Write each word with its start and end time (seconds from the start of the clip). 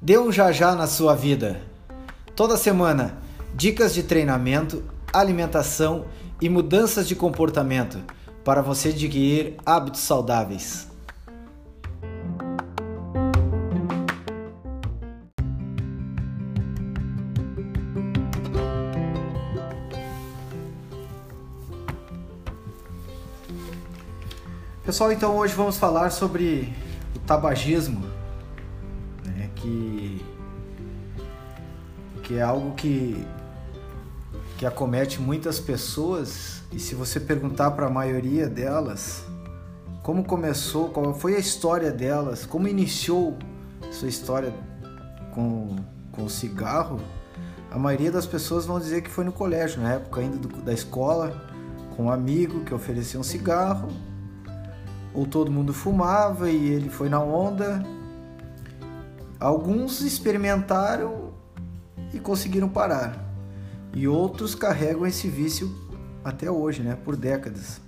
Dê 0.00 0.18
um 0.18 0.32
já 0.32 0.50
já 0.50 0.74
na 0.74 0.86
sua 0.86 1.14
vida. 1.14 1.60
Toda 2.34 2.56
semana, 2.56 3.18
dicas 3.54 3.92
de 3.92 4.02
treinamento, 4.02 4.82
alimentação 5.12 6.06
e 6.40 6.48
mudanças 6.48 7.06
de 7.06 7.14
comportamento 7.14 8.02
para 8.42 8.62
você 8.62 8.88
adquirir 8.88 9.56
hábitos 9.66 10.00
saudáveis. 10.00 10.89
Pessoal, 24.84 25.12
então 25.12 25.36
hoje 25.36 25.54
vamos 25.54 25.76
falar 25.76 26.08
sobre 26.08 26.74
o 27.14 27.18
tabagismo, 27.18 28.02
né, 29.26 29.50
que, 29.54 30.24
que 32.22 32.38
é 32.38 32.42
algo 32.42 32.72
que, 32.72 33.22
que 34.56 34.64
acomete 34.64 35.20
muitas 35.20 35.60
pessoas. 35.60 36.62
E 36.72 36.80
se 36.80 36.94
você 36.94 37.20
perguntar 37.20 37.72
para 37.72 37.88
a 37.88 37.90
maioria 37.90 38.48
delas 38.48 39.22
como 40.02 40.24
começou, 40.24 40.88
qual 40.88 41.12
foi 41.12 41.36
a 41.36 41.38
história 41.38 41.92
delas, 41.92 42.46
como 42.46 42.66
iniciou 42.66 43.36
sua 43.92 44.08
história 44.08 44.54
com, 45.34 45.76
com 46.10 46.24
o 46.24 46.30
cigarro, 46.30 46.98
a 47.70 47.78
maioria 47.78 48.10
das 48.10 48.24
pessoas 48.24 48.64
vão 48.64 48.80
dizer 48.80 49.02
que 49.02 49.10
foi 49.10 49.24
no 49.24 49.32
colégio, 49.32 49.82
na 49.82 49.92
época 49.92 50.22
ainda 50.22 50.38
do, 50.38 50.48
da 50.48 50.72
escola, 50.72 51.38
com 51.94 52.04
um 52.04 52.10
amigo 52.10 52.64
que 52.64 52.72
oferecia 52.72 53.20
um 53.20 53.22
cigarro 53.22 54.09
ou 55.14 55.26
todo 55.26 55.50
mundo 55.50 55.72
fumava 55.72 56.50
e 56.50 56.68
ele 56.68 56.88
foi 56.88 57.08
na 57.08 57.22
onda. 57.22 57.84
Alguns 59.38 60.00
experimentaram 60.02 61.32
e 62.12 62.18
conseguiram 62.18 62.68
parar, 62.68 63.24
e 63.94 64.06
outros 64.06 64.54
carregam 64.54 65.06
esse 65.06 65.28
vício 65.28 65.72
até 66.24 66.50
hoje, 66.50 66.82
né, 66.82 66.96
por 66.96 67.16
décadas. 67.16 67.80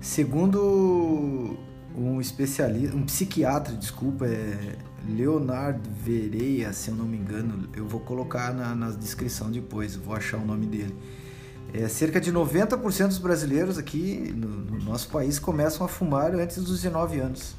Segundo 0.00 1.56
um 1.96 2.20
especialista, 2.20 2.96
um 2.96 3.04
psiquiatra, 3.04 3.74
desculpa, 3.74 4.26
é 4.26 4.76
Leonard 5.08 5.80
Vereia, 5.88 6.72
se 6.72 6.90
eu 6.90 6.94
não 6.94 7.06
me 7.06 7.16
engano, 7.16 7.68
eu 7.74 7.86
vou 7.86 8.00
colocar 8.00 8.52
na, 8.52 8.74
na 8.74 8.90
descrição 8.90 9.50
depois, 9.50 9.96
vou 9.96 10.14
achar 10.14 10.38
o 10.38 10.44
nome 10.44 10.66
dele 10.66 10.94
é, 11.74 11.88
cerca 11.88 12.20
de 12.20 12.32
90% 12.32 13.08
dos 13.08 13.18
brasileiros 13.18 13.78
aqui 13.78 14.32
no, 14.36 14.46
no, 14.48 14.84
nosso 14.84 15.08
país 15.08 15.40
começam 15.40 15.84
a 15.84 15.88
fumar 15.88 16.32
antes 16.32 16.62
dos 16.62 16.82
19 16.82 17.18
anos. 17.18 17.56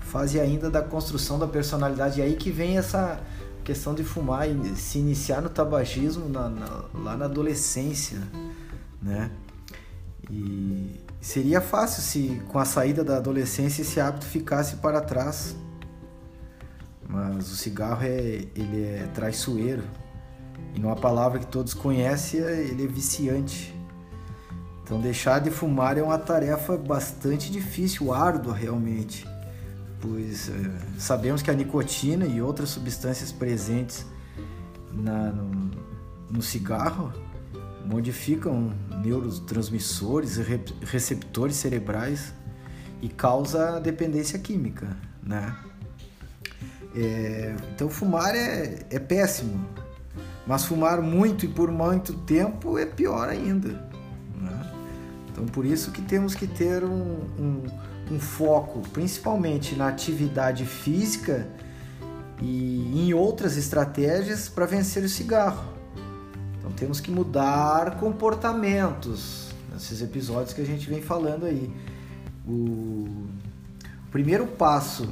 Fase 0.00 0.40
ainda 0.40 0.70
da 0.70 0.80
construção 0.80 1.38
da 1.38 1.46
personalidade. 1.46 2.20
E 2.20 2.22
aí 2.22 2.34
que 2.34 2.50
vem 2.50 2.78
essa 2.78 3.20
questão 3.62 3.94
de 3.94 4.02
fumar 4.02 4.48
e 4.48 4.74
se 4.74 4.98
iniciar 4.98 5.42
no 5.42 5.50
tabagismo 5.50 6.30
na, 6.30 6.48
na, 6.48 6.84
lá 6.94 7.16
na 7.16 7.26
adolescência, 7.26 8.18
né? 9.02 9.30
E 10.30 10.98
seria 11.20 11.60
fácil 11.60 12.02
se 12.02 12.40
com 12.48 12.58
a 12.58 12.64
saída 12.64 13.04
da 13.04 13.18
adolescência 13.18 13.82
esse 13.82 14.00
hábito 14.00 14.24
ficasse 14.24 14.76
para 14.76 15.02
trás. 15.02 15.54
Mas 17.06 17.52
o 17.52 17.56
cigarro 17.56 18.02
é, 18.02 18.46
ele 18.54 18.82
é 18.82 19.08
traiçoeiro 19.12 19.82
e 20.74 20.80
numa 20.80 20.96
palavra 20.96 21.38
que 21.38 21.46
todos 21.46 21.74
conhecem, 21.74 22.40
ele 22.40 22.84
é 22.84 22.86
viciante. 22.86 23.74
Então 24.82 25.00
deixar 25.00 25.38
de 25.40 25.50
fumar 25.50 25.96
é 25.96 26.02
uma 26.02 26.18
tarefa 26.18 26.76
bastante 26.76 27.50
difícil, 27.50 28.12
árdua 28.12 28.54
realmente, 28.54 29.26
pois 30.00 30.48
é, 30.48 30.98
sabemos 30.98 31.40
que 31.40 31.50
a 31.50 31.54
nicotina 31.54 32.26
e 32.26 32.42
outras 32.42 32.70
substâncias 32.70 33.30
presentes 33.30 34.04
na, 34.92 35.30
no, 35.30 35.70
no 36.30 36.42
cigarro 36.42 37.12
modificam 37.86 38.72
neurotransmissores 39.02 40.36
e 40.36 40.42
receptores 40.84 41.56
cerebrais 41.56 42.32
e 43.00 43.08
causa 43.08 43.80
dependência 43.80 44.38
química, 44.38 44.96
né? 45.22 45.56
É, 46.94 47.54
então 47.74 47.88
fumar 47.88 48.34
é, 48.34 48.86
é 48.90 48.98
péssimo, 48.98 49.66
mas 50.46 50.64
fumar 50.64 51.00
muito 51.00 51.44
e 51.44 51.48
por 51.48 51.70
muito 51.70 52.14
tempo 52.14 52.78
é 52.78 52.86
pior 52.86 53.28
ainda. 53.28 53.88
Né? 54.40 54.72
Então 55.30 55.46
por 55.46 55.64
isso 55.64 55.90
que 55.90 56.02
temos 56.02 56.34
que 56.34 56.46
ter 56.46 56.84
um, 56.84 57.20
um, 57.38 57.62
um 58.10 58.20
foco, 58.20 58.80
principalmente 58.88 59.74
na 59.74 59.88
atividade 59.88 60.64
física 60.64 61.48
e 62.40 63.08
em 63.08 63.14
outras 63.14 63.56
estratégias 63.56 64.48
para 64.48 64.66
vencer 64.66 65.04
o 65.04 65.08
cigarro. 65.08 65.72
Então 66.58 66.72
temos 66.72 67.00
que 67.00 67.10
mudar 67.10 67.98
comportamentos 67.98 69.52
nesses 69.72 70.02
episódios 70.02 70.52
que 70.52 70.60
a 70.60 70.66
gente 70.66 70.88
vem 70.88 71.00
falando 71.00 71.46
aí. 71.46 71.72
O 72.46 73.26
primeiro 74.10 74.46
passo 74.46 75.08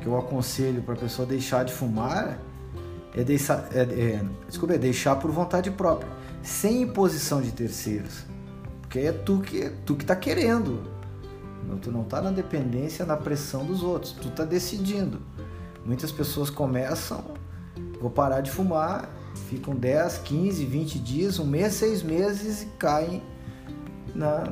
que 0.00 0.06
eu 0.06 0.18
aconselho 0.18 0.82
para 0.82 0.94
a 0.94 0.96
pessoa 0.96 1.26
deixar 1.26 1.64
de 1.64 1.72
fumar 1.72 2.38
é 3.14 3.24
deixar, 3.24 3.68
é, 3.72 3.80
é, 3.80 4.24
desculpa, 4.46 4.74
é 4.74 4.78
deixar 4.78 5.16
por 5.16 5.30
vontade 5.30 5.70
própria, 5.70 6.10
sem 6.42 6.82
imposição 6.82 7.40
de 7.40 7.52
terceiros. 7.52 8.24
Porque 8.80 9.00
é 9.00 9.12
tu 9.12 9.40
que, 9.40 9.70
tu 9.84 9.94
que 9.94 10.04
tá 10.04 10.16
querendo. 10.16 10.82
Tu 11.82 11.92
não 11.92 12.04
tá 12.04 12.22
na 12.22 12.30
dependência, 12.30 13.04
na 13.04 13.16
pressão 13.16 13.64
dos 13.64 13.82
outros. 13.82 14.12
Tu 14.12 14.30
tá 14.30 14.44
decidindo. 14.44 15.20
Muitas 15.84 16.10
pessoas 16.10 16.48
começam, 16.48 17.22
vou 18.00 18.10
parar 18.10 18.40
de 18.40 18.50
fumar, 18.50 19.10
ficam 19.48 19.74
10, 19.74 20.18
15, 20.18 20.64
20 20.64 20.98
dias, 20.98 21.38
um 21.38 21.46
mês, 21.46 21.74
seis 21.74 22.02
meses 22.02 22.62
e 22.62 22.66
caem 22.78 23.22
na 24.14 24.44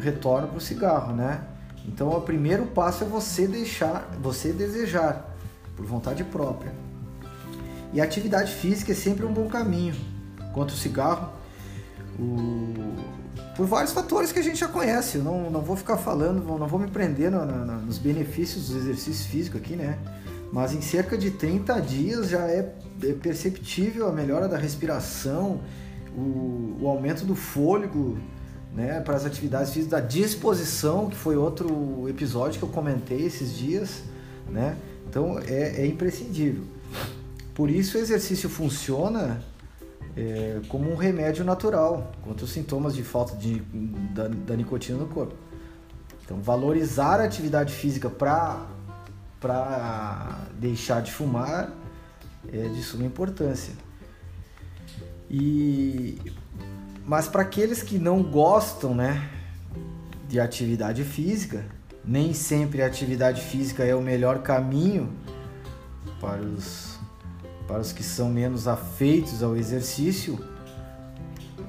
retorno 0.00 0.48
para 0.48 0.56
o 0.56 0.60
cigarro, 0.60 1.14
né? 1.14 1.42
Então 1.86 2.10
o 2.10 2.20
primeiro 2.20 2.66
passo 2.66 3.04
é 3.04 3.06
você 3.06 3.46
deixar, 3.46 4.10
você 4.20 4.52
desejar 4.52 5.36
por 5.76 5.86
vontade 5.86 6.24
própria. 6.24 6.72
E 7.96 8.00
a 8.00 8.04
atividade 8.04 8.52
física 8.52 8.92
é 8.92 8.94
sempre 8.94 9.24
um 9.24 9.32
bom 9.32 9.48
caminho. 9.48 9.94
Quanto 10.52 10.72
o 10.72 10.76
cigarro, 10.76 11.32
o... 12.18 12.94
por 13.56 13.66
vários 13.66 13.94
fatores 13.94 14.30
que 14.30 14.38
a 14.38 14.42
gente 14.42 14.58
já 14.58 14.68
conhece. 14.68 15.16
Eu 15.16 15.24
não, 15.24 15.50
não 15.50 15.62
vou 15.62 15.76
ficar 15.76 15.96
falando, 15.96 16.44
não 16.58 16.68
vou 16.68 16.78
me 16.78 16.88
prender 16.88 17.30
no, 17.30 17.46
no, 17.46 17.80
nos 17.80 17.96
benefícios 17.96 18.68
do 18.68 18.76
exercício 18.76 19.30
físico 19.30 19.56
aqui, 19.56 19.76
né? 19.76 19.98
Mas 20.52 20.74
em 20.74 20.82
cerca 20.82 21.16
de 21.16 21.30
30 21.30 21.80
dias 21.80 22.28
já 22.28 22.46
é, 22.46 22.74
é 23.02 23.12
perceptível 23.14 24.06
a 24.06 24.12
melhora 24.12 24.46
da 24.46 24.58
respiração, 24.58 25.62
o, 26.14 26.76
o 26.82 26.88
aumento 26.88 27.24
do 27.24 27.34
fôlego, 27.34 28.18
né, 28.74 29.00
para 29.00 29.16
as 29.16 29.24
atividades 29.24 29.72
físicas, 29.72 30.02
da 30.02 30.06
disposição, 30.06 31.08
que 31.08 31.16
foi 31.16 31.34
outro 31.34 32.06
episódio 32.10 32.58
que 32.58 32.64
eu 32.66 32.68
comentei 32.68 33.24
esses 33.24 33.56
dias, 33.56 34.02
né? 34.50 34.76
Então 35.08 35.38
é, 35.38 35.80
é 35.80 35.86
imprescindível. 35.86 36.75
Por 37.56 37.70
isso 37.70 37.96
o 37.96 38.00
exercício 38.00 38.50
funciona 38.50 39.42
é, 40.14 40.60
como 40.68 40.92
um 40.92 40.94
remédio 40.94 41.42
natural 41.42 42.12
contra 42.20 42.44
os 42.44 42.52
sintomas 42.52 42.94
de 42.94 43.02
falta 43.02 43.34
de, 43.34 43.60
da, 44.12 44.28
da 44.28 44.54
nicotina 44.54 44.98
no 44.98 45.06
corpo. 45.06 45.34
Então, 46.22 46.38
valorizar 46.38 47.18
a 47.18 47.24
atividade 47.24 47.72
física 47.72 48.10
para 48.10 48.66
deixar 50.58 51.00
de 51.00 51.10
fumar 51.10 51.72
é 52.52 52.68
de 52.68 52.82
suma 52.82 53.06
importância. 53.06 53.72
E, 55.30 56.20
mas 57.06 57.26
para 57.26 57.40
aqueles 57.40 57.82
que 57.82 57.98
não 57.98 58.22
gostam 58.22 58.94
né, 58.94 59.30
de 60.28 60.38
atividade 60.38 61.04
física, 61.04 61.64
nem 62.04 62.34
sempre 62.34 62.82
a 62.82 62.86
atividade 62.86 63.40
física 63.40 63.82
é 63.82 63.94
o 63.94 64.02
melhor 64.02 64.42
caminho 64.42 65.10
para 66.20 66.42
os 66.42 66.95
para 67.66 67.80
os 67.80 67.92
que 67.92 68.02
são 68.02 68.28
menos 68.28 68.68
afeitos 68.68 69.42
ao 69.42 69.56
exercício, 69.56 70.38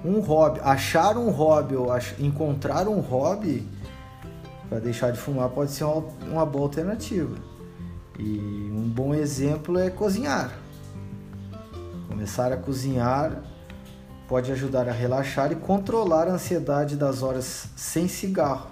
um 0.05 0.19
hobby, 0.19 0.59
achar 0.63 1.17
um 1.17 1.29
hobby 1.29 1.75
ou 1.75 1.88
encontrar 2.19 2.88
um 2.88 2.99
hobby 2.99 3.67
para 4.69 4.79
deixar 4.79 5.11
de 5.11 5.17
fumar 5.17 5.49
pode 5.49 5.71
ser 5.71 5.85
uma, 5.85 6.03
uma 6.29 6.45
boa 6.45 6.65
alternativa. 6.65 7.35
E 8.19 8.69
um 8.71 8.89
bom 8.89 9.13
exemplo 9.13 9.77
é 9.79 9.89
cozinhar. 9.89 10.51
Começar 12.07 12.51
a 12.51 12.57
cozinhar 12.57 13.43
pode 14.27 14.51
ajudar 14.51 14.89
a 14.89 14.91
relaxar 14.91 15.51
e 15.51 15.55
controlar 15.55 16.27
a 16.27 16.31
ansiedade 16.31 16.95
das 16.95 17.23
horas 17.23 17.67
sem 17.75 18.07
cigarro. 18.07 18.71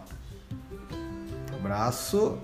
Abraço! 1.54 2.38